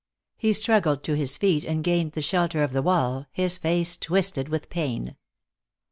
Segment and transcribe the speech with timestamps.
[0.35, 4.49] He struggled to his feet and gained the shelter of the wall, his face twisted
[4.49, 5.15] with pain.